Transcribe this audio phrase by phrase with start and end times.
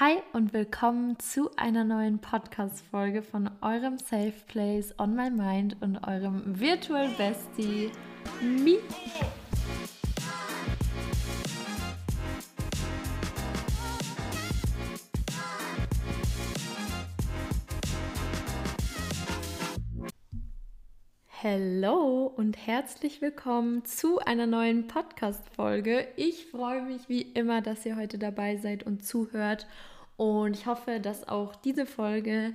[0.00, 5.96] Hi und willkommen zu einer neuen Podcast-Folge von eurem Safe Place on My Mind und
[6.06, 7.90] eurem Virtual Bestie,
[8.40, 8.78] Mi.
[21.50, 26.06] Hallo und herzlich willkommen zu einer neuen Podcast-Folge.
[26.16, 29.66] Ich freue mich wie immer, dass ihr heute dabei seid und zuhört.
[30.18, 32.52] Und ich hoffe, dass auch diese Folge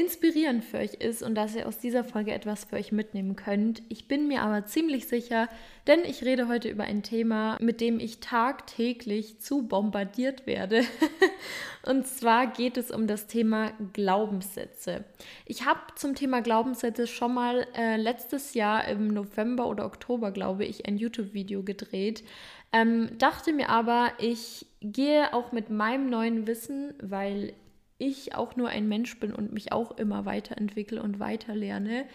[0.00, 3.82] inspirierend für euch ist und dass ihr aus dieser Folge etwas für euch mitnehmen könnt.
[3.90, 5.48] Ich bin mir aber ziemlich sicher,
[5.86, 10.84] denn ich rede heute über ein Thema, mit dem ich tagtäglich zu bombardiert werde.
[11.86, 15.04] und zwar geht es um das Thema Glaubenssätze.
[15.44, 20.64] Ich habe zum Thema Glaubenssätze schon mal äh, letztes Jahr im November oder Oktober, glaube
[20.64, 22.24] ich, ein YouTube-Video gedreht.
[22.72, 27.52] Ähm, dachte mir aber, ich gehe auch mit meinem neuen Wissen, weil
[28.00, 32.06] ich auch nur ein Mensch bin und mich auch immer weiterentwickle und weiter lerne,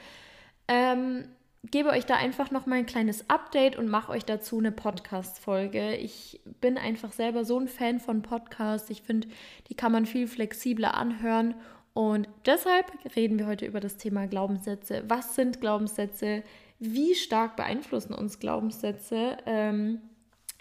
[0.67, 1.25] ähm,
[1.71, 5.95] gebe euch da einfach noch mal ein kleines Update und mache euch dazu eine Podcast-Folge.
[5.95, 8.89] Ich bin einfach selber so ein Fan von Podcasts.
[8.89, 9.27] Ich finde,
[9.69, 11.55] die kann man viel flexibler anhören.
[11.93, 15.03] Und deshalb reden wir heute über das Thema Glaubenssätze.
[15.07, 16.43] Was sind Glaubenssätze?
[16.79, 19.38] Wie stark beeinflussen uns Glaubenssätze?
[19.45, 20.01] Ähm,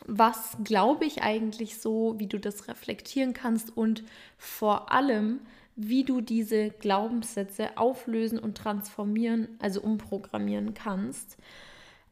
[0.06, 4.04] was glaube ich eigentlich so, wie du das reflektieren kannst und
[4.36, 5.40] vor allem,
[5.76, 11.36] wie du diese Glaubenssätze auflösen und transformieren, also umprogrammieren kannst.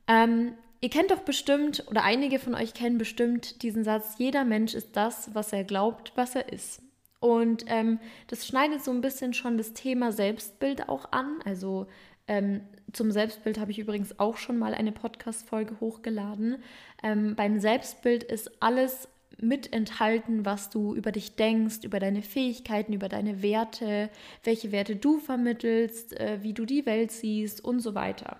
[0.09, 4.75] Ähm, ihr kennt doch bestimmt, oder einige von euch kennen bestimmt diesen Satz, jeder Mensch
[4.75, 6.83] ist das, was er glaubt, was er ist.
[7.21, 11.39] Und ähm, das schneidet so ein bisschen schon das Thema Selbstbild auch an.
[11.45, 11.87] Also
[12.27, 12.62] ähm,
[12.93, 16.62] zum Selbstbild habe ich übrigens auch schon mal eine Podcast-Folge hochgeladen.
[17.03, 22.93] Ähm, beim Selbstbild ist alles mit enthalten, was du über dich denkst, über deine Fähigkeiten,
[22.93, 24.11] über deine Werte,
[24.45, 28.37] welche Werte du vermittelst, äh, wie du die Welt siehst und so weiter.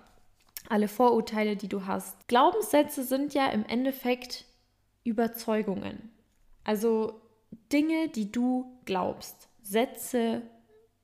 [0.69, 2.27] Alle Vorurteile, die du hast.
[2.27, 4.45] Glaubenssätze sind ja im Endeffekt
[5.03, 6.11] Überzeugungen.
[6.63, 7.21] Also
[7.71, 9.49] Dinge, die du glaubst.
[9.61, 10.41] Sätze,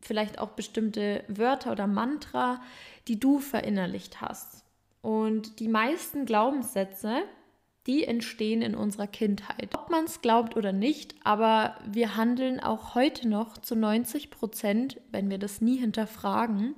[0.02, 2.62] vielleicht auch bestimmte Wörter oder Mantra,
[3.08, 4.64] die du verinnerlicht hast.
[5.02, 7.22] Und die meisten Glaubenssätze,
[7.88, 9.76] die entstehen in unserer Kindheit.
[9.76, 15.00] Ob man es glaubt oder nicht, aber wir handeln auch heute noch zu 90 Prozent,
[15.12, 16.76] wenn wir das nie hinterfragen,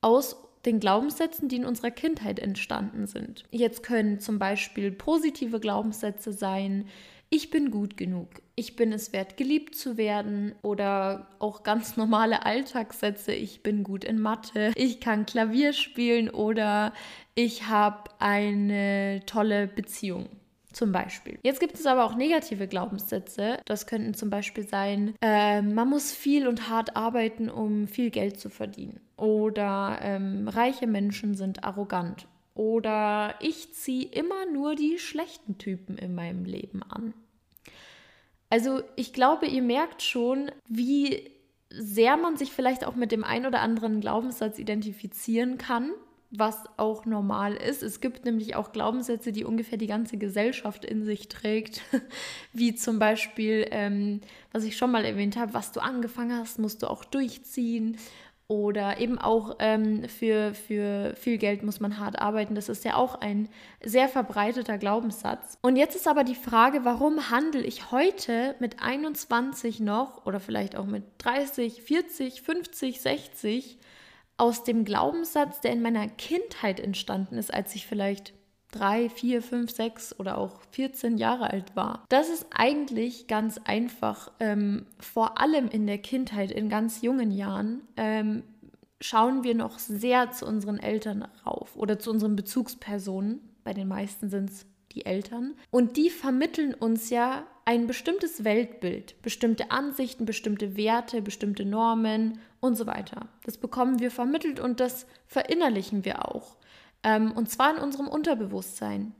[0.00, 0.36] aus
[0.66, 3.44] den Glaubenssätzen, die in unserer Kindheit entstanden sind.
[3.50, 6.88] Jetzt können zum Beispiel positive Glaubenssätze sein,
[7.30, 12.46] ich bin gut genug, ich bin es wert, geliebt zu werden oder auch ganz normale
[12.46, 16.92] Alltagssätze, ich bin gut in Mathe, ich kann Klavier spielen oder
[17.34, 20.28] ich habe eine tolle Beziehung.
[20.72, 21.38] Zum Beispiel.
[21.42, 23.60] Jetzt gibt es aber auch negative Glaubenssätze.
[23.64, 28.38] Das könnten zum Beispiel sein, äh, man muss viel und hart arbeiten, um viel Geld
[28.38, 29.00] zu verdienen.
[29.16, 32.26] Oder ähm, reiche Menschen sind arrogant
[32.56, 37.14] oder ich ziehe immer nur die schlechten Typen in meinem Leben an.
[38.50, 41.30] Also ich glaube, ihr merkt schon, wie
[41.70, 45.90] sehr man sich vielleicht auch mit dem einen oder anderen Glaubenssatz identifizieren kann,
[46.30, 47.82] was auch normal ist.
[47.82, 51.82] Es gibt nämlich auch Glaubenssätze, die ungefähr die ganze Gesellschaft in sich trägt,
[52.52, 54.20] wie zum Beispiel, ähm,
[54.52, 57.98] was ich schon mal erwähnt habe, was du angefangen hast, musst du auch durchziehen.
[58.48, 62.54] Oder eben auch ähm, für, für viel Geld muss man hart arbeiten.
[62.54, 63.48] Das ist ja auch ein
[63.82, 65.58] sehr verbreiteter Glaubenssatz.
[65.62, 70.76] Und jetzt ist aber die Frage, warum handle ich heute mit 21 noch oder vielleicht
[70.76, 73.78] auch mit 30, 40, 50, 60
[74.36, 78.32] aus dem Glaubenssatz, der in meiner Kindheit entstanden ist, als ich vielleicht
[78.76, 82.04] drei, vier, fünf, sechs oder auch 14 Jahre alt war.
[82.08, 84.30] Das ist eigentlich ganz einfach.
[84.40, 88.42] Ähm, vor allem in der Kindheit, in ganz jungen Jahren, ähm,
[89.00, 93.40] schauen wir noch sehr zu unseren Eltern rauf oder zu unseren Bezugspersonen.
[93.64, 95.54] Bei den meisten sind es die Eltern.
[95.70, 102.76] Und die vermitteln uns ja ein bestimmtes Weltbild, bestimmte Ansichten, bestimmte Werte, bestimmte Normen und
[102.76, 103.28] so weiter.
[103.44, 106.56] Das bekommen wir vermittelt und das verinnerlichen wir auch.
[107.06, 109.14] Ähm, und zwar in unserem Unterbewusstsein.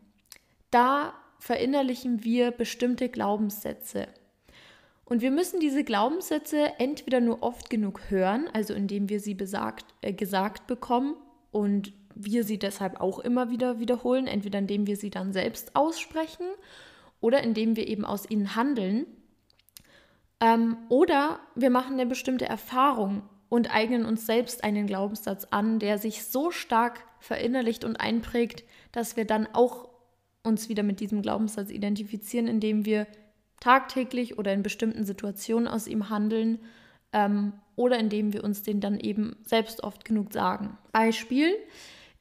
[0.72, 4.08] Da verinnerlichen wir bestimmte Glaubenssätze.
[5.04, 9.86] Und wir müssen diese Glaubenssätze entweder nur oft genug hören, also indem wir sie besagt,
[10.00, 11.14] äh, gesagt bekommen
[11.52, 16.46] und wir sie deshalb auch immer wieder wiederholen, entweder indem wir sie dann selbst aussprechen
[17.20, 19.06] oder indem wir eben aus ihnen handeln.
[20.40, 25.98] Ähm, oder wir machen eine bestimmte Erfahrung und eignen uns selbst einen Glaubenssatz an, der
[25.98, 29.88] sich so stark verinnerlicht und einprägt, dass wir dann auch
[30.42, 33.06] uns wieder mit diesem Glaubenssatz identifizieren, indem wir
[33.60, 36.58] tagtäglich oder in bestimmten Situationen aus ihm handeln
[37.12, 40.76] ähm, oder indem wir uns den dann eben selbst oft genug sagen.
[40.92, 41.54] Beispiel,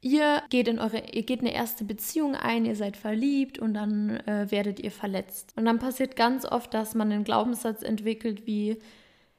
[0.02, 4.18] ihr geht in eure, ihr geht eine erste Beziehung ein, ihr seid verliebt und dann
[4.28, 5.54] äh, werdet ihr verletzt.
[5.56, 8.78] Und dann passiert ganz oft, dass man einen Glaubenssatz entwickelt wie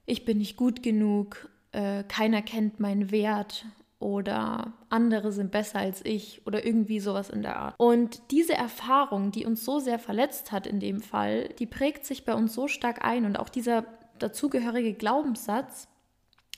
[0.09, 3.67] ich bin nicht gut genug, äh, keiner kennt meinen Wert
[3.99, 7.75] oder andere sind besser als ich oder irgendwie sowas in der Art.
[7.79, 12.25] Und diese Erfahrung, die uns so sehr verletzt hat in dem Fall, die prägt sich
[12.25, 13.85] bei uns so stark ein und auch dieser
[14.19, 15.89] dazugehörige Glaubenssatz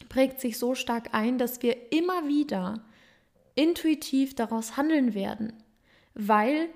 [0.09, 2.85] prägt sich so stark ein, dass wir immer wieder
[3.57, 5.53] intuitiv daraus handeln werden,
[6.15, 6.69] weil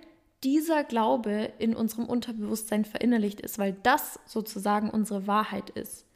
[0.42, 6.06] dieser Glaube in unserem Unterbewusstsein verinnerlicht ist, weil das sozusagen unsere Wahrheit ist.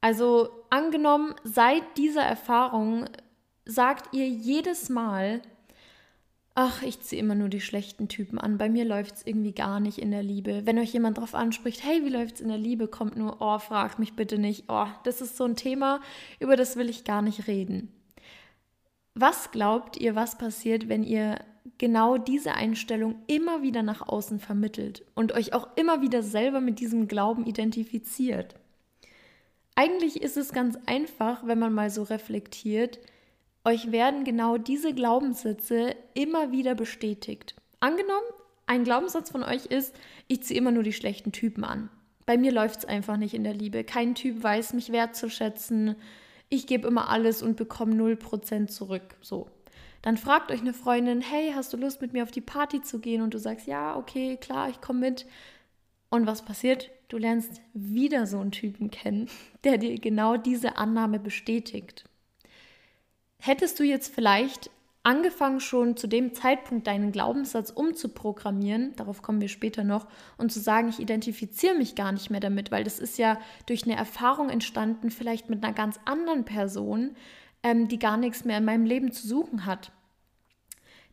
[0.00, 3.06] Also angenommen, seit dieser Erfahrung
[3.64, 5.42] sagt ihr jedes Mal,
[6.54, 9.78] ach, ich ziehe immer nur die schlechten Typen an, bei mir läuft es irgendwie gar
[9.78, 10.62] nicht in der Liebe.
[10.64, 13.58] Wenn euch jemand darauf anspricht, hey, wie läuft es in der Liebe, kommt nur, oh,
[13.58, 16.00] frag mich bitte nicht, oh, das ist so ein Thema,
[16.40, 17.92] über das will ich gar nicht reden.
[19.14, 21.38] Was glaubt ihr, was passiert, wenn ihr
[21.76, 26.80] genau diese Einstellung immer wieder nach außen vermittelt und euch auch immer wieder selber mit
[26.80, 28.56] diesem Glauben identifiziert?
[29.78, 32.98] Eigentlich ist es ganz einfach, wenn man mal so reflektiert,
[33.64, 37.54] euch werden genau diese Glaubenssätze immer wieder bestätigt.
[37.78, 38.26] Angenommen,
[38.66, 39.94] ein Glaubenssatz von euch ist,
[40.26, 41.90] ich ziehe immer nur die schlechten Typen an.
[42.26, 43.84] Bei mir läuft es einfach nicht in der Liebe.
[43.84, 45.94] Kein Typ weiß mich wertzuschätzen.
[46.48, 49.14] Ich gebe immer alles und bekomme 0% zurück.
[49.20, 49.48] So.
[50.02, 52.98] Dann fragt euch eine Freundin, hey, hast du Lust mit mir auf die Party zu
[52.98, 53.22] gehen?
[53.22, 55.24] Und du sagst, ja, okay, klar, ich komme mit.
[56.10, 56.90] Und was passiert?
[57.08, 59.28] Du lernst wieder so einen Typen kennen,
[59.64, 62.04] der dir genau diese Annahme bestätigt
[63.38, 64.70] hättest du jetzt vielleicht
[65.04, 70.06] angefangen schon zu dem Zeitpunkt deinen Glaubenssatz umzuprogrammieren, darauf kommen wir später noch,
[70.36, 73.84] und zu sagen, ich identifiziere mich gar nicht mehr damit, weil das ist ja durch
[73.84, 77.16] eine Erfahrung entstanden, vielleicht mit einer ganz anderen Person,
[77.62, 79.92] ähm, die gar nichts mehr in meinem Leben zu suchen hat.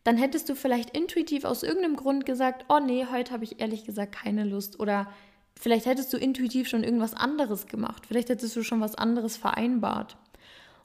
[0.04, 3.84] Dann hättest du vielleicht intuitiv aus irgendeinem Grund gesagt, oh nee, heute habe ich ehrlich
[3.84, 4.78] gesagt keine Lust.
[4.78, 5.08] Oder
[5.58, 8.04] vielleicht hättest du intuitiv schon irgendwas anderes gemacht.
[8.06, 10.16] Vielleicht hättest du schon was anderes vereinbart.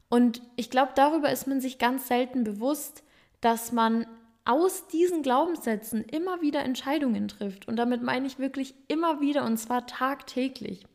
[0.10, 3.04] Und ich glaube, darüber ist man sich ganz selten bewusst,
[3.40, 4.06] dass man
[4.44, 7.68] aus diesen Glaubenssätzen immer wieder Entscheidungen trifft.
[7.68, 10.86] Und damit meine ich wirklich immer wieder und zwar tagtäglich.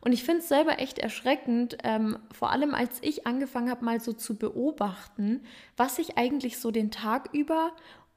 [0.00, 4.00] Und ich finde es selber echt erschreckend, ähm, vor allem als ich angefangen habe, mal
[4.00, 5.42] so zu beobachten,
[5.76, 7.72] was ich eigentlich so den Tag über,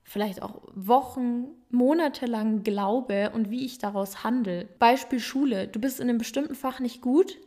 [0.06, 4.70] vielleicht auch Wochen, Monate lang glaube und wie ich daraus handle.
[4.80, 5.68] Beispiel Schule.
[5.68, 7.38] Du bist in einem bestimmten Fach nicht gut,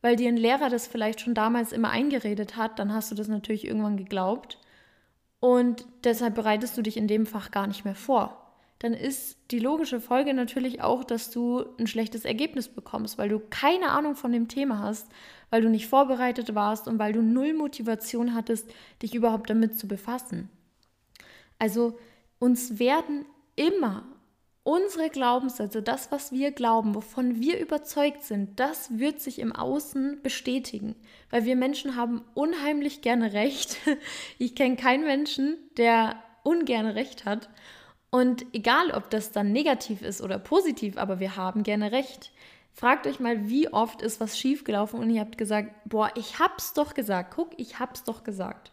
[0.00, 3.28] weil dir ein Lehrer das vielleicht schon damals immer eingeredet hat, dann hast du das
[3.28, 4.58] natürlich irgendwann geglaubt.
[5.40, 8.42] Und deshalb bereitest du dich in dem Fach gar nicht mehr vor.
[8.78, 13.40] Dann ist die logische Folge natürlich auch, dass du ein schlechtes Ergebnis bekommst, weil du
[13.50, 15.08] keine Ahnung von dem Thema hast,
[15.50, 18.70] weil du nicht vorbereitet warst und weil du null Motivation hattest,
[19.02, 20.50] dich überhaupt damit zu befassen.
[21.58, 21.98] Also
[22.38, 23.24] uns werden
[23.54, 24.04] immer
[24.66, 30.22] Unsere Glaubenssätze, das, was wir glauben, wovon wir überzeugt sind, das wird sich im Außen
[30.24, 30.96] bestätigen.
[31.30, 33.76] Weil wir Menschen haben unheimlich gerne Recht.
[34.38, 37.48] Ich kenne keinen Menschen, der ungern Recht hat.
[38.10, 42.32] Und egal, ob das dann negativ ist oder positiv, aber wir haben gerne Recht.
[42.72, 46.72] Fragt euch mal, wie oft ist was schiefgelaufen und ihr habt gesagt, boah, ich hab's
[46.72, 47.34] doch gesagt.
[47.36, 48.72] Guck, ich hab's doch gesagt.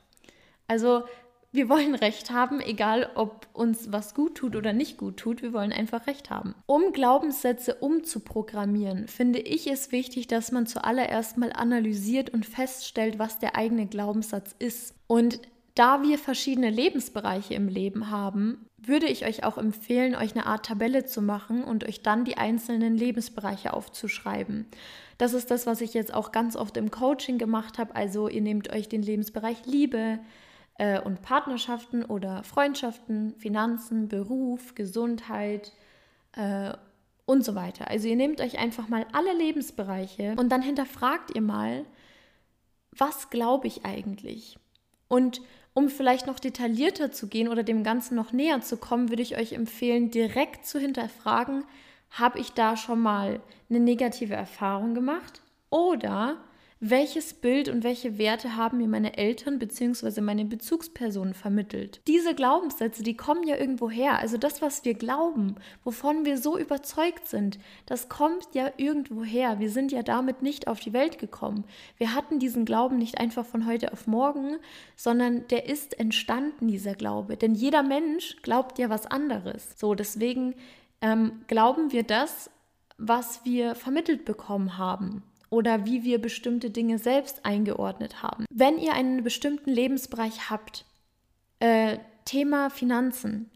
[0.67, 1.03] Also
[1.53, 5.43] wir wollen Recht haben, egal ob uns was gut tut oder nicht gut tut.
[5.43, 6.55] Wir wollen einfach Recht haben.
[6.65, 13.37] Um Glaubenssätze umzuprogrammieren, finde ich es wichtig, dass man zuallererst mal analysiert und feststellt, was
[13.37, 14.95] der eigene Glaubenssatz ist.
[15.05, 15.41] Und
[15.75, 20.65] da wir verschiedene Lebensbereiche im Leben haben, würde ich euch auch empfehlen, euch eine Art
[20.65, 24.65] Tabelle zu machen und euch dann die einzelnen Lebensbereiche aufzuschreiben.
[25.19, 27.95] Das ist das, was ich jetzt auch ganz oft im Coaching gemacht habe.
[27.95, 30.19] Also ihr nehmt euch den Lebensbereich Liebe,
[30.77, 35.71] äh, und Partnerschaften oder Freundschaften, Finanzen, Beruf, Gesundheit
[36.33, 36.73] äh,
[37.25, 37.87] und so weiter.
[37.89, 41.85] Also ihr nehmt euch einfach mal alle Lebensbereiche und dann hinterfragt ihr mal,
[42.91, 44.57] was glaube ich eigentlich?
[45.07, 45.41] Und
[45.73, 49.37] um vielleicht noch detaillierter zu gehen oder dem Ganzen noch näher zu kommen, würde ich
[49.37, 51.65] euch empfehlen, direkt zu hinterfragen,
[52.11, 53.39] habe ich da schon mal
[53.69, 55.41] eine negative Erfahrung gemacht?
[55.71, 56.37] Oder
[56.85, 60.19] welches Bild und welche Werte haben mir meine Eltern bzw.
[60.19, 62.01] meine Bezugspersonen vermittelt.
[62.07, 64.19] Diese Glaubenssätze, die kommen ja irgendwo her.
[64.19, 69.59] Also das, was wir glauben, wovon wir so überzeugt sind, das kommt ja irgendwo her.
[69.59, 71.63] Wir sind ja damit nicht auf die Welt gekommen.
[71.97, 74.57] Wir hatten diesen Glauben nicht einfach von heute auf morgen,
[74.97, 77.37] sondern der ist entstanden, dieser Glaube.
[77.37, 79.79] Denn jeder Mensch glaubt ja was anderes.
[79.79, 80.53] So, deswegen
[80.99, 82.49] ähm, glauben wir das,
[82.97, 88.45] was wir vermittelt bekommen haben oder wie wir bestimmte Dinge selbst eingeordnet haben.
[88.51, 90.83] Wenn ihr einen bestimmten Lebensbereich habt,
[91.59, 93.51] äh, Thema Finanzen,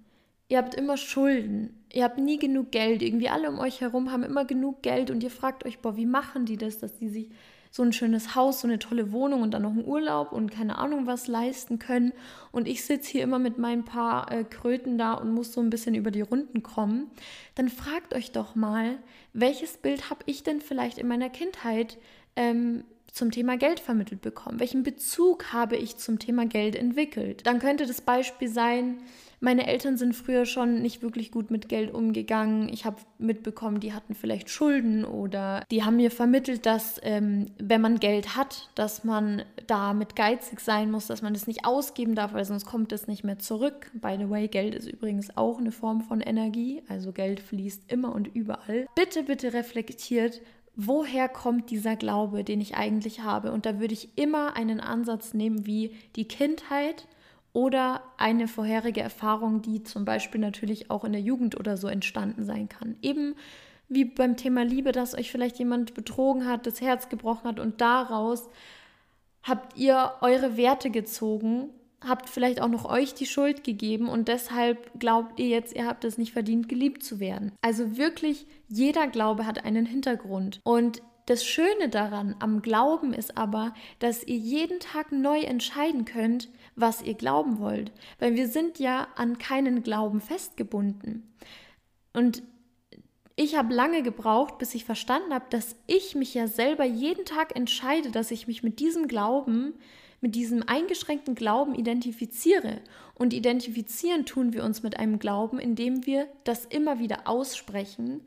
[0.47, 4.21] ihr habt immer Schulden, ihr habt nie genug Geld, irgendwie alle um euch herum haben
[4.21, 7.31] immer genug Geld und ihr fragt euch, boah, wie machen die das, dass die sich
[7.77, 10.79] so ein schönes Haus, so eine tolle Wohnung und dann noch einen Urlaub und keine
[10.79, 12.11] Ahnung was leisten können.
[12.51, 15.69] Und ich sitze hier immer mit meinen paar äh, Kröten da und muss so ein
[15.69, 17.11] bisschen über die Runden kommen.
[17.53, 18.97] Dann fragt euch doch mal,
[19.31, 21.99] welches Bild habe ich denn vielleicht in meiner Kindheit
[22.35, 24.59] ähm, zum Thema Geld vermittelt bekommen?
[24.59, 27.45] Welchen Bezug habe ich zum Thema Geld entwickelt?
[27.45, 28.97] Dann könnte das Beispiel sein,
[29.39, 32.69] meine Eltern sind früher schon nicht wirklich gut mit Geld umgegangen.
[32.69, 37.81] Ich habe mitbekommen, die hatten vielleicht Schulden oder die haben mir vermittelt, dass ähm, wenn
[37.81, 42.15] man Geld hat, dass man da mit geizig sein muss, dass man das nicht ausgeben
[42.15, 43.91] darf, weil sonst kommt es nicht mehr zurück.
[43.93, 48.15] By the way, Geld ist übrigens auch eine Form von Energie, also Geld fließt immer
[48.15, 48.87] und überall.
[48.95, 50.41] Bitte, bitte reflektiert,
[50.75, 53.51] woher kommt dieser Glaube, den ich eigentlich habe?
[53.51, 57.07] Und da würde ich immer einen Ansatz nehmen wie die Kindheit
[57.57, 62.45] oder eine vorherige Erfahrung, die zum Beispiel natürlich auch in der Jugend oder so entstanden
[62.45, 62.97] sein kann.
[63.01, 63.33] Eben
[63.89, 67.81] wie beim Thema Liebe, dass euch vielleicht jemand betrogen hat, das Herz gebrochen hat und
[67.81, 68.47] daraus
[69.41, 71.71] habt ihr eure Werte gezogen,
[72.05, 76.03] habt vielleicht auch noch euch die Schuld gegeben und deshalb glaubt ihr jetzt, ihr habt
[76.03, 77.53] es nicht verdient, geliebt zu werden.
[77.61, 83.73] Also wirklich, jeder Glaube hat einen Hintergrund und das Schöne daran am Glauben ist aber,
[83.99, 87.91] dass ihr jeden Tag neu entscheiden könnt, was ihr glauben wollt.
[88.17, 91.35] Weil wir sind ja an keinen Glauben festgebunden.
[92.13, 92.43] Und
[93.35, 97.57] ich habe lange gebraucht, bis ich verstanden habe, dass ich mich ja selber jeden Tag
[97.57, 99.73] entscheide, dass ich mich mit diesem Glauben,
[100.21, 102.79] mit diesem eingeschränkten Glauben identifiziere.
[103.15, 108.21] Und identifizieren tun wir uns mit einem Glauben, indem wir das immer wieder aussprechen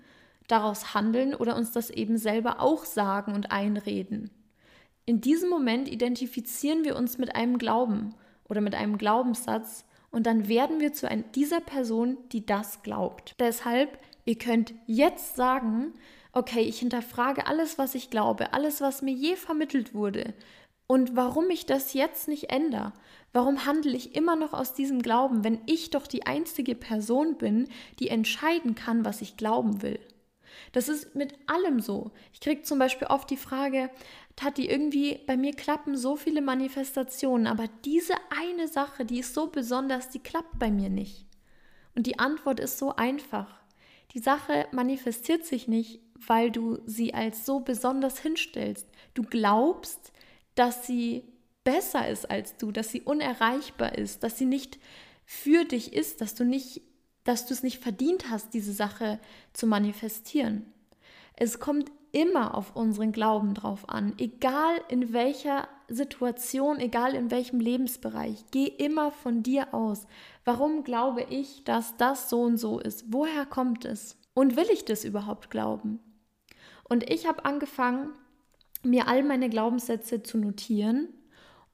[0.51, 4.31] daraus handeln oder uns das eben selber auch sagen und einreden.
[5.07, 8.15] In diesem Moment identifizieren wir uns mit einem Glauben
[8.49, 13.35] oder mit einem Glaubenssatz und dann werden wir zu dieser Person, die das glaubt.
[13.39, 15.95] Deshalb, ihr könnt jetzt sagen,
[16.33, 20.35] okay, ich hinterfrage alles, was ich glaube, alles, was mir je vermittelt wurde
[20.87, 22.93] und warum ich das jetzt nicht ändere.
[23.33, 27.69] Warum handle ich immer noch aus diesem Glauben, wenn ich doch die einzige Person bin,
[28.01, 30.01] die entscheiden kann, was ich glauben will?
[30.73, 32.11] Das ist mit allem so.
[32.33, 33.91] Ich kriege zum Beispiel oft die Frage,
[34.37, 39.49] Tati, irgendwie bei mir klappen so viele Manifestationen, aber diese eine Sache, die ist so
[39.49, 41.27] besonders, die klappt bei mir nicht.
[41.95, 43.61] Und die Antwort ist so einfach.
[44.15, 48.87] Die Sache manifestiert sich nicht, weil du sie als so besonders hinstellst.
[49.15, 50.13] Du glaubst,
[50.55, 51.25] dass sie
[51.65, 54.79] besser ist als du, dass sie unerreichbar ist, dass sie nicht
[55.25, 56.83] für dich ist, dass du nicht
[57.31, 59.21] dass du es nicht verdient hast, diese Sache
[59.53, 60.67] zu manifestieren.
[61.37, 67.61] Es kommt immer auf unseren Glauben drauf an, egal in welcher Situation, egal in welchem
[67.61, 68.47] Lebensbereich.
[68.51, 70.09] Geh immer von dir aus.
[70.45, 73.13] Warum glaube ich, dass das so und so ist?
[73.13, 74.17] Woher kommt es?
[74.35, 76.01] Und will ich das überhaupt glauben?
[76.89, 78.11] Und ich habe angefangen,
[78.83, 81.09] mir all meine Glaubenssätze zu notieren.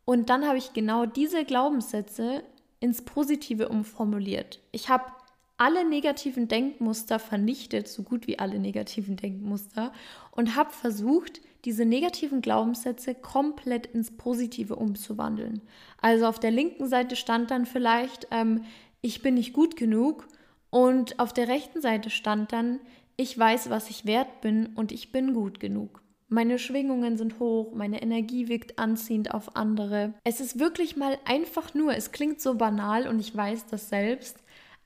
[0.04, 2.42] Und dann habe ich genau diese Glaubenssätze
[2.78, 4.60] ins Positive umformuliert.
[4.70, 5.15] Ich habe
[5.58, 9.92] alle negativen Denkmuster vernichtet, so gut wie alle negativen Denkmuster,
[10.30, 15.62] und habe versucht, diese negativen Glaubenssätze komplett ins Positive umzuwandeln.
[16.00, 18.62] Also auf der linken Seite stand dann vielleicht, ähm,
[19.00, 20.28] ich bin nicht gut genug,
[20.70, 22.80] und auf der rechten Seite stand dann,
[23.16, 26.02] ich weiß, was ich wert bin und ich bin gut genug.
[26.28, 30.12] Meine Schwingungen sind hoch, meine Energie wirkt anziehend auf andere.
[30.24, 34.36] Es ist wirklich mal einfach nur, es klingt so banal und ich weiß das selbst,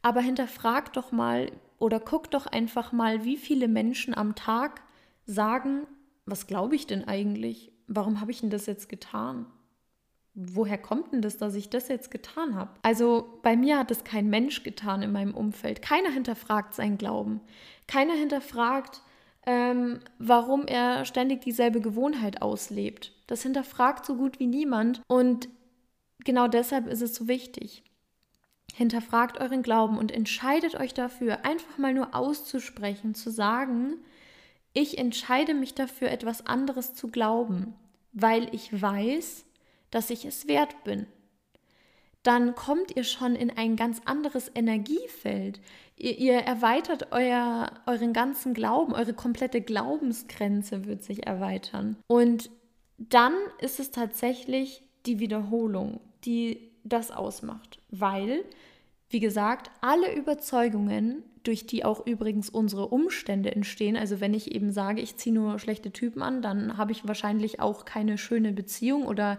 [0.02, 4.82] aber hinterfrag doch mal oder guck doch einfach mal, wie viele Menschen am Tag
[5.26, 5.86] sagen,
[6.26, 7.72] was glaube ich denn eigentlich?
[7.86, 9.46] Warum habe ich denn das jetzt getan?
[10.34, 12.70] Woher kommt denn das, dass ich das jetzt getan habe?
[12.82, 15.82] Also bei mir hat es kein Mensch getan in meinem Umfeld.
[15.82, 17.40] Keiner hinterfragt seinen Glauben.
[17.88, 19.02] Keiner hinterfragt,
[19.46, 23.12] ähm, warum er ständig dieselbe Gewohnheit auslebt.
[23.26, 25.02] Das hinterfragt so gut wie niemand.
[25.08, 25.48] Und
[26.24, 27.82] genau deshalb ist es so wichtig.
[28.74, 33.94] Hinterfragt euren Glauben und entscheidet euch dafür, einfach mal nur auszusprechen, zu sagen,
[34.72, 37.74] ich entscheide mich dafür, etwas anderes zu glauben,
[38.12, 39.44] weil ich weiß,
[39.90, 41.06] dass ich es wert bin.
[42.22, 45.60] Dann kommt ihr schon in ein ganz anderes Energiefeld.
[45.96, 51.96] Ihr, ihr erweitert euer, euren ganzen Glauben, eure komplette Glaubensgrenze wird sich erweitern.
[52.06, 52.50] Und
[52.98, 58.44] dann ist es tatsächlich die Wiederholung, die das ausmacht, weil
[59.10, 64.72] Wie gesagt, alle Überzeugungen, durch die auch übrigens unsere Umstände entstehen, also wenn ich eben
[64.72, 69.06] sage, ich ziehe nur schlechte Typen an, dann habe ich wahrscheinlich auch keine schöne Beziehung
[69.06, 69.38] oder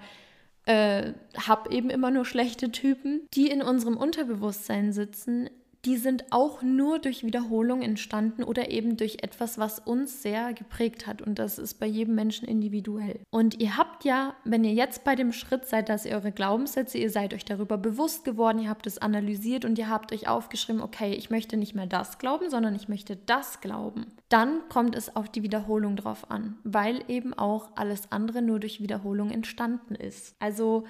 [0.65, 5.49] äh, habe eben immer nur schlechte Typen, die in unserem Unterbewusstsein sitzen,
[5.85, 11.07] die sind auch nur durch Wiederholung entstanden oder eben durch etwas, was uns sehr geprägt
[11.07, 11.23] hat.
[11.23, 13.19] Und das ist bei jedem Menschen individuell.
[13.31, 16.99] Und ihr habt ja, wenn ihr jetzt bei dem Schritt seid, dass ihr eure Glaubenssätze,
[16.99, 20.81] ihr seid euch darüber bewusst geworden, ihr habt es analysiert und ihr habt euch aufgeschrieben,
[20.81, 24.05] okay, ich möchte nicht mehr das glauben, sondern ich möchte das glauben.
[24.29, 28.81] Dann kommt es auf die Wiederholung drauf an, weil eben auch alles andere nur durch
[28.81, 30.35] Wiederholung entstanden ist.
[30.39, 30.85] Also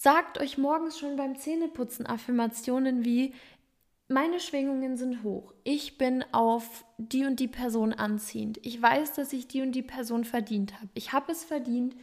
[0.00, 3.34] Sagt euch morgens schon beim Zähneputzen Affirmationen wie
[4.08, 5.52] meine Schwingungen sind hoch.
[5.64, 8.58] Ich bin auf die und die Person anziehend.
[8.62, 10.88] Ich weiß, dass ich die und die Person verdient habe.
[10.94, 11.94] Ich habe es verdient,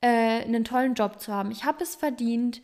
[0.00, 1.52] äh, einen tollen Job zu haben.
[1.52, 2.62] Ich habe es verdient,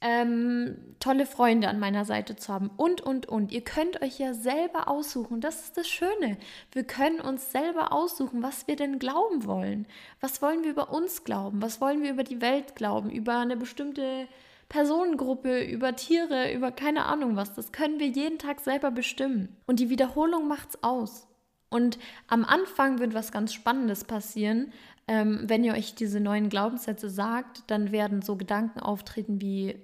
[0.00, 3.52] ähm, tolle Freunde an meiner Seite zu haben und, und, und.
[3.52, 5.40] Ihr könnt euch ja selber aussuchen.
[5.40, 6.38] Das ist das Schöne.
[6.72, 9.86] Wir können uns selber aussuchen, was wir denn glauben wollen.
[10.20, 11.60] Was wollen wir über uns glauben?
[11.60, 13.10] Was wollen wir über die Welt glauben?
[13.10, 14.26] Über eine bestimmte
[14.68, 17.54] Personengruppe, über Tiere, über keine Ahnung was.
[17.54, 19.56] Das können wir jeden Tag selber bestimmen.
[19.66, 21.28] Und die Wiederholung macht's aus.
[21.68, 24.72] Und am Anfang wird was ganz Spannendes passieren.
[25.08, 29.76] Ähm, wenn ihr euch diese neuen Glaubenssätze sagt, dann werden so Gedanken auftreten wie,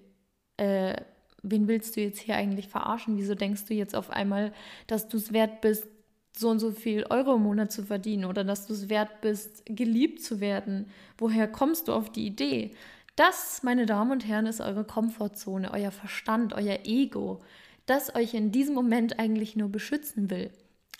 [0.57, 0.97] äh,
[1.43, 3.19] wen willst du jetzt hier eigentlich verarschen?
[3.19, 4.53] Wieso denkst du jetzt auf einmal,
[4.87, 5.87] dass du es wert bist,
[6.37, 9.63] so und so viel Euro im Monat zu verdienen oder dass du es wert bist,
[9.67, 10.87] geliebt zu werden?
[11.19, 12.73] Woher kommst du auf die Idee?
[13.17, 17.41] Das, meine Damen und Herren, ist eure Komfortzone, euer Verstand, euer Ego,
[17.85, 20.51] das euch in diesem Moment eigentlich nur beschützen will.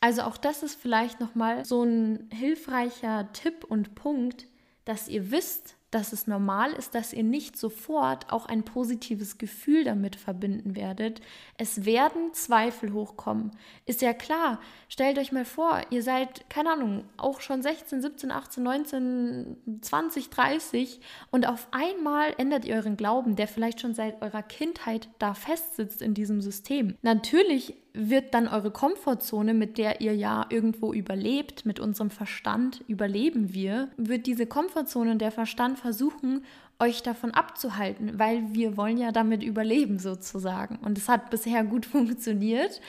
[0.01, 4.47] Also auch das ist vielleicht nochmal so ein hilfreicher Tipp und Punkt,
[4.85, 9.85] dass ihr wisst, dass es normal ist, dass ihr nicht sofort auch ein positives Gefühl
[9.85, 11.21] damit verbinden werdet.
[11.59, 13.51] Es werden Zweifel hochkommen.
[13.85, 14.59] Ist ja klar.
[14.89, 20.31] Stellt euch mal vor, ihr seid, keine Ahnung, auch schon 16, 17, 18, 19, 20,
[20.31, 25.35] 30 und auf einmal ändert ihr euren Glauben, der vielleicht schon seit eurer Kindheit da
[25.35, 26.97] festsitzt in diesem System.
[27.03, 33.53] Natürlich wird dann eure Komfortzone, mit der ihr ja irgendwo überlebt, mit unserem Verstand überleben
[33.53, 36.45] wir, wird diese Komfortzone und der Verstand versuchen,
[36.79, 40.77] euch davon abzuhalten, weil wir wollen ja damit überleben sozusagen.
[40.77, 42.81] Und es hat bisher gut funktioniert.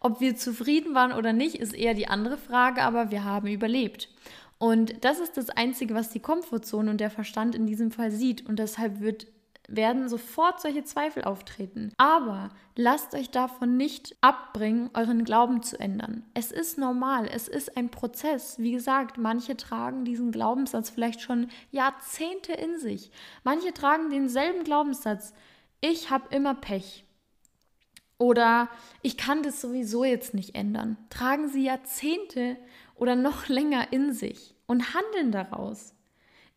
[0.00, 4.08] Ob wir zufrieden waren oder nicht, ist eher die andere Frage, aber wir haben überlebt.
[4.58, 8.46] Und das ist das Einzige, was die Komfortzone und der Verstand in diesem Fall sieht.
[8.46, 9.26] Und deshalb wird
[9.74, 11.92] werden sofort solche Zweifel auftreten.
[11.96, 16.24] Aber lasst euch davon nicht abbringen, euren Glauben zu ändern.
[16.34, 18.58] Es ist normal, es ist ein Prozess.
[18.58, 23.10] Wie gesagt, manche tragen diesen Glaubenssatz vielleicht schon Jahrzehnte in sich.
[23.44, 25.32] Manche tragen denselben Glaubenssatz.
[25.80, 27.04] Ich habe immer Pech.
[28.18, 28.68] Oder
[29.00, 30.96] ich kann das sowieso jetzt nicht ändern.
[31.10, 32.56] Tragen sie Jahrzehnte
[32.94, 35.94] oder noch länger in sich und handeln daraus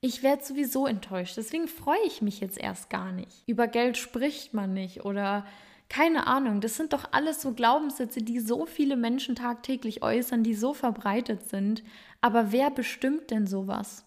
[0.05, 1.35] ich werde sowieso enttäuscht.
[1.35, 3.43] Deswegen freue ich mich jetzt erst gar nicht.
[3.47, 5.47] Über Geld spricht man nicht oder
[5.89, 6.61] keine Ahnung.
[6.61, 11.49] Das sind doch alles so Glaubenssätze, die so viele Menschen tagtäglich äußern, die so verbreitet
[11.49, 11.83] sind.
[12.21, 14.05] Aber wer bestimmt denn sowas?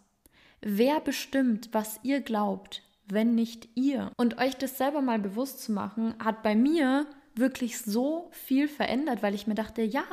[0.60, 4.12] Wer bestimmt, was ihr glaubt, wenn nicht ihr?
[4.16, 9.24] Und euch das selber mal bewusst zu machen, hat bei mir wirklich so viel verändert,
[9.24, 10.04] weil ich mir dachte, ja,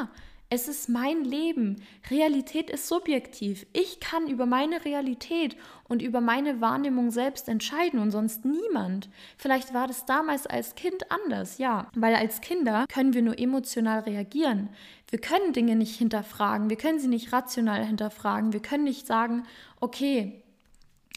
[0.49, 1.81] es ist mein Leben.
[2.11, 3.65] Realität ist subjektiv.
[3.73, 9.09] Ich kann über meine Realität und über meine Wahrnehmung selbst entscheiden und sonst niemand.
[9.37, 14.01] Vielleicht war das damals als Kind anders, ja, weil als Kinder können wir nur emotional
[14.01, 14.69] reagieren.
[15.09, 19.43] Wir können Dinge nicht hinterfragen, wir können sie nicht rational hinterfragen, wir können nicht sagen,
[19.79, 20.43] okay,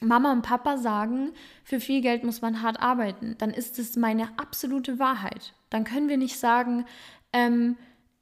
[0.00, 1.32] Mama und Papa sagen,
[1.64, 5.52] für viel Geld muss man hart arbeiten, dann ist es meine absolute Wahrheit.
[5.70, 6.84] Dann können wir nicht sagen,
[7.32, 7.76] ähm,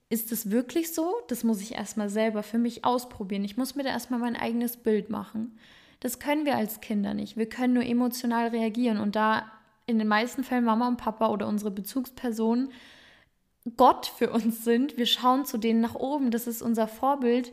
[0.08, 1.14] ist es wirklich so?
[1.28, 3.44] Das muss ich erstmal selber für mich ausprobieren.
[3.44, 5.58] Ich muss mir da erstmal mein eigenes Bild machen.
[6.00, 7.36] Das können wir als Kinder nicht.
[7.36, 9.50] Wir können nur emotional reagieren und da
[9.86, 12.70] in den meisten Fällen Mama und Papa oder unsere Bezugspersonen
[13.76, 17.52] Gott für uns sind, wir schauen zu denen nach oben, das ist unser Vorbild,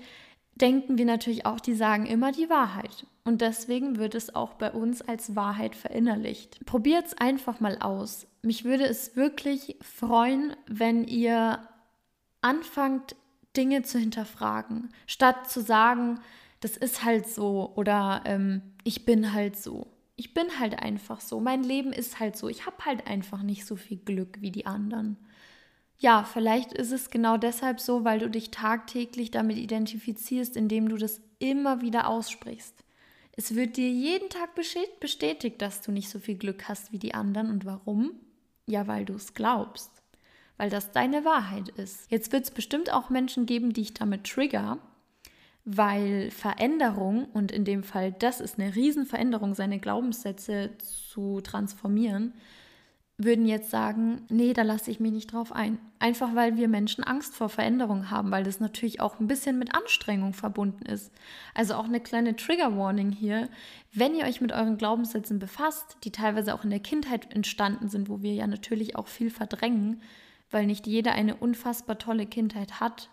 [0.56, 3.08] denken wir natürlich auch, die sagen immer die Wahrheit.
[3.24, 6.64] Und deswegen wird es auch bei uns als Wahrheit verinnerlicht.
[6.66, 8.28] Probiert es einfach mal aus.
[8.44, 11.60] Mich würde es wirklich freuen, wenn ihr
[12.44, 13.16] anfangt,
[13.56, 16.20] Dinge zu hinterfragen, statt zu sagen,
[16.60, 19.88] das ist halt so oder ähm, ich bin halt so.
[20.16, 21.40] Ich bin halt einfach so.
[21.40, 22.48] Mein Leben ist halt so.
[22.48, 25.18] Ich habe halt einfach nicht so viel Glück wie die anderen.
[25.98, 30.98] Ja, vielleicht ist es genau deshalb so, weil du dich tagtäglich damit identifizierst, indem du
[30.98, 32.84] das immer wieder aussprichst.
[33.36, 37.14] Es wird dir jeden Tag bestätigt, dass du nicht so viel Glück hast wie die
[37.14, 37.50] anderen.
[37.50, 38.12] Und warum?
[38.68, 39.93] Ja, weil du es glaubst.
[40.64, 42.10] Weil das deine Wahrheit ist.
[42.10, 44.78] Jetzt wird es bestimmt auch Menschen geben, die ich damit trigger,
[45.66, 52.32] weil Veränderung, und in dem Fall das ist eine Riesenveränderung, seine Glaubenssätze zu transformieren,
[53.18, 55.80] würden jetzt sagen, nee, da lasse ich mich nicht drauf ein.
[56.00, 59.76] Einfach weil wir Menschen Angst vor Veränderung haben, weil das natürlich auch ein bisschen mit
[59.76, 61.12] Anstrengung verbunden ist.
[61.54, 63.50] Also auch eine kleine Trigger Warning hier.
[63.92, 68.08] Wenn ihr euch mit euren Glaubenssätzen befasst, die teilweise auch in der Kindheit entstanden sind,
[68.08, 70.02] wo wir ja natürlich auch viel verdrängen,
[70.54, 73.10] weil nicht jeder eine unfassbar tolle Kindheit hat,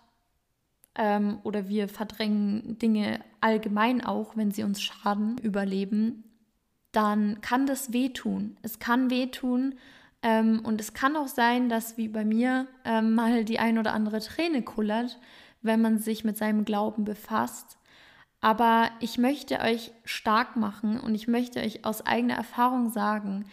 [0.94, 6.24] ähm, oder wir verdrängen Dinge allgemein auch, wenn sie uns schaden, überleben,
[6.92, 8.57] dann kann das wehtun.
[8.62, 9.76] Es kann wehtun
[10.22, 13.92] ähm, und es kann auch sein, dass wie bei mir ähm, mal die ein oder
[13.92, 15.18] andere Träne kullert,
[15.62, 17.79] wenn man sich mit seinem Glauben befasst.
[18.40, 23.44] Aber ich möchte euch stark machen und ich möchte euch aus eigener Erfahrung sagen,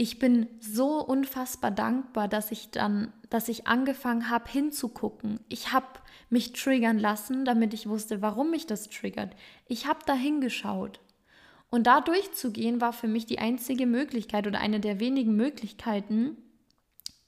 [0.00, 5.40] ich bin so unfassbar dankbar, dass ich dann, dass ich angefangen habe hinzugucken.
[5.48, 5.86] Ich habe
[6.30, 9.34] mich triggern lassen, damit ich wusste, warum mich das triggert.
[9.66, 11.00] Ich habe da hingeschaut.
[11.68, 16.36] Und da durchzugehen war für mich die einzige Möglichkeit oder eine der wenigen Möglichkeiten,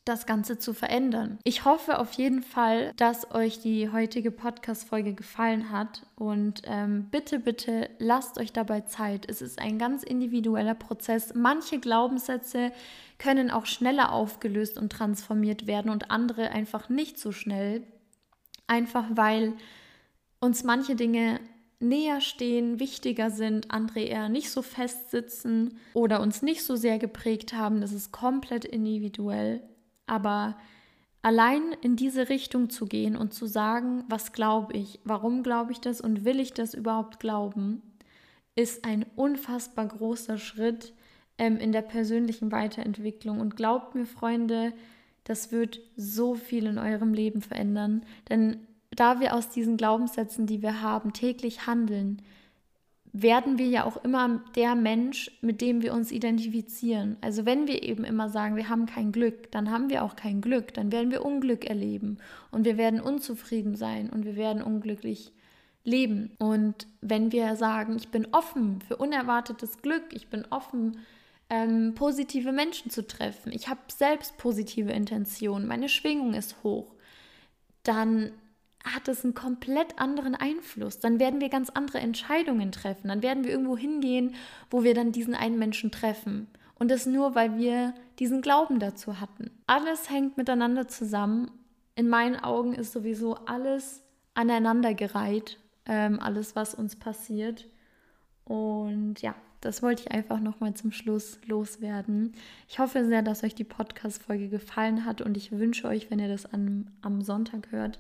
[0.04, 1.38] das Ganze zu verändern.
[1.44, 7.38] Ich hoffe auf jeden Fall, dass euch die heutige Podcast-Folge gefallen hat und ähm, bitte,
[7.38, 9.28] bitte lasst euch dabei Zeit.
[9.28, 11.34] Es ist ein ganz individueller Prozess.
[11.34, 12.72] Manche Glaubenssätze
[13.18, 17.82] können auch schneller aufgelöst und transformiert werden und andere einfach nicht so schnell.
[18.66, 19.54] Einfach weil
[20.40, 21.40] uns manche Dinge
[21.80, 26.98] näher stehen, wichtiger sind, andere eher nicht so fest sitzen oder uns nicht so sehr
[26.98, 27.80] geprägt haben.
[27.80, 29.62] Das ist komplett individuell.
[30.10, 30.56] Aber
[31.22, 35.80] allein in diese Richtung zu gehen und zu sagen, was glaube ich, warum glaube ich
[35.80, 37.80] das und will ich das überhaupt glauben,
[38.56, 40.92] ist ein unfassbar großer Schritt
[41.38, 43.38] ähm, in der persönlichen Weiterentwicklung.
[43.38, 44.72] Und glaubt mir, Freunde,
[45.22, 48.04] das wird so viel in eurem Leben verändern.
[48.28, 52.20] Denn da wir aus diesen Glaubenssätzen, die wir haben, täglich handeln,
[53.12, 57.16] werden wir ja auch immer der Mensch, mit dem wir uns identifizieren.
[57.20, 60.40] Also wenn wir eben immer sagen, wir haben kein Glück, dann haben wir auch kein
[60.40, 62.18] Glück, dann werden wir Unglück erleben
[62.50, 65.32] und wir werden unzufrieden sein und wir werden unglücklich
[65.82, 66.30] leben.
[66.38, 70.98] Und wenn wir sagen, ich bin offen für unerwartetes Glück, ich bin offen,
[71.48, 76.94] ähm, positive Menschen zu treffen, ich habe selbst positive Intentionen, meine Schwingung ist hoch,
[77.82, 78.30] dann
[78.84, 80.98] hat es einen komplett anderen Einfluss.
[80.98, 83.08] Dann werden wir ganz andere Entscheidungen treffen.
[83.08, 84.34] Dann werden wir irgendwo hingehen,
[84.70, 86.48] wo wir dann diesen einen Menschen treffen.
[86.78, 89.50] Und das nur, weil wir diesen Glauben dazu hatten.
[89.66, 91.50] Alles hängt miteinander zusammen.
[91.94, 94.02] In meinen Augen ist sowieso alles
[94.34, 97.66] aneinandergereiht, ähm, alles, was uns passiert.
[98.44, 102.32] Und ja, das wollte ich einfach nochmal zum Schluss loswerden.
[102.66, 106.28] Ich hoffe sehr, dass euch die Podcast-Folge gefallen hat und ich wünsche euch, wenn ihr
[106.28, 107.98] das am, am Sonntag hört,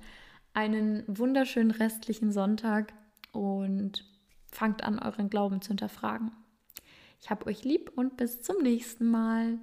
[0.52, 2.92] einen wunderschönen restlichen Sonntag
[3.32, 4.04] und
[4.50, 6.32] fangt an, euren Glauben zu hinterfragen.
[7.20, 9.60] Ich habe euch lieb und bis zum nächsten Mal.